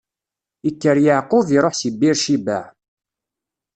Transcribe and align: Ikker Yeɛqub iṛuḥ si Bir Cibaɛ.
Ikker 0.69 0.97
Yeɛqub 1.05 1.47
iṛuḥ 1.55 1.73
si 1.79 1.89
Bir 1.99 2.15
Cibaɛ. 2.23 2.63